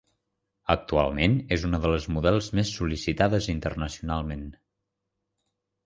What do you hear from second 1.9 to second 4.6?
les models més sol·licitades internacionalment.